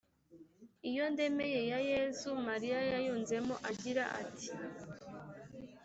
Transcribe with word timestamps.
iyo 0.89 1.05
“ndemeye” 1.13 1.59
ya 1.71 1.79
yezu, 1.89 2.29
mariya 2.47 2.79
yayunzemo 2.91 3.55
agira 3.69 4.03
ati: 4.21 4.49